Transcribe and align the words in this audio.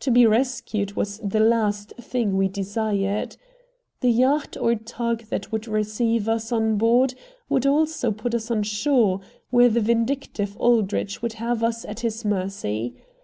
To 0.00 0.10
be 0.10 0.26
"rescued" 0.26 0.96
was 0.96 1.18
the 1.18 1.38
last 1.38 1.90
thing 1.90 2.36
we 2.36 2.48
desired. 2.48 3.36
The 4.00 4.10
yacht 4.10 4.56
or 4.60 4.74
tug 4.74 5.22
that 5.26 5.52
would 5.52 5.68
receive 5.68 6.28
us 6.28 6.50
on 6.50 6.76
board 6.76 7.14
would 7.48 7.66
also 7.66 8.10
put 8.10 8.34
us 8.34 8.50
on 8.50 8.64
shore, 8.64 9.20
where 9.50 9.68
the 9.68 9.80
vindictive 9.80 10.56
Aldrich 10.56 11.22
would 11.22 11.34
have 11.34 11.62
us 11.62 11.84
at 11.84 12.00
his 12.00 12.24
mercy. 12.24 12.96